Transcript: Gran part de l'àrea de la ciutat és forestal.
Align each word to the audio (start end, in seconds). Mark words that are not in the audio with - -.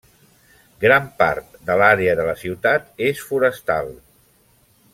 Gran 0.83 1.03
part 1.19 1.59
de 1.67 1.75
l'àrea 1.81 2.15
de 2.21 2.25
la 2.29 2.35
ciutat 2.45 2.89
és 3.09 3.21
forestal. 3.33 3.93